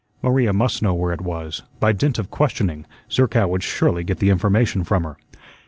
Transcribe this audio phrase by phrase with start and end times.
[0.23, 4.31] Maria must know where it was; by dint of questioning, Zerkow would surely get the
[4.31, 5.15] information from her.